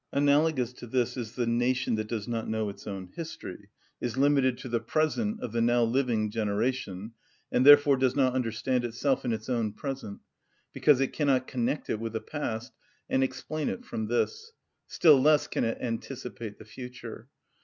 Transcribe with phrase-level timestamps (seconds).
[0.11, 3.69] Analogous to this is the nation that does not know its own history,
[3.99, 7.11] is limited to the present of the now living generation,
[7.51, 10.21] and therefore does not understand itself and its own present,
[10.73, 12.73] because it cannot connect it with a past,
[13.11, 14.53] and explain it from this;
[14.87, 17.27] still less can it anticipate the future.